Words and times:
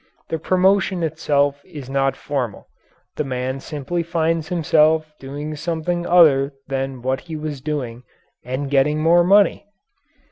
The 0.29 0.39
promotion 0.39 1.03
itself 1.03 1.61
is 1.63 1.87
not 1.87 2.15
formal; 2.15 2.67
the 3.17 3.23
man 3.23 3.59
simply 3.59 4.01
finds 4.01 4.47
himself 4.47 5.11
doing 5.19 5.55
something 5.55 6.07
other 6.07 6.53
than 6.67 7.03
what 7.03 7.19
he 7.21 7.35
was 7.35 7.61
doing 7.61 8.01
and 8.43 8.71
getting 8.71 8.99
more 8.99 9.23
money. 9.23 9.67